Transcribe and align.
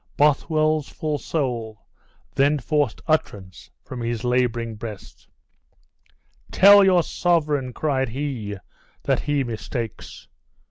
Bothwell's 0.17 0.89
full 0.89 1.19
soul 1.19 1.85
then 2.33 2.57
forced 2.57 3.03
utterance 3.05 3.69
from 3.83 3.99
his 4.01 4.23
laboring 4.23 4.73
breast: 4.73 5.27
"Tell 6.51 6.83
your 6.83 7.03
sovereign," 7.03 7.71
cried 7.71 8.09
he, 8.09 8.57
"that 9.03 9.19
he 9.19 9.43
mistakes. 9.43 10.27